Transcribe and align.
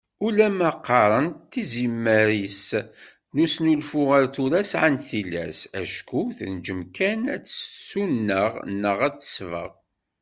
Ulamma 0.25 0.71
qqaren-d 0.77 1.35
tizemmar-is 1.51 2.63
n 3.33 3.35
usnulfu 3.45 4.01
ar 4.17 4.25
tura 4.35 4.61
sɛant 4.71 5.03
tilas, 5.09 5.59
acku 5.81 6.21
tenǧem 6.37 6.81
kan 6.95 7.19
ad 7.35 7.43
tsuneɣ 7.45 8.51
neɣ 8.81 8.97
ad 9.07 9.15
tesbeɣ. 9.17 9.69